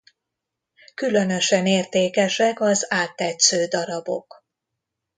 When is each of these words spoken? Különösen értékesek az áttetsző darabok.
Különösen 0.95 1.65
értékesek 1.67 2.59
az 2.59 2.85
áttetsző 2.93 3.65
darabok. 3.65 4.43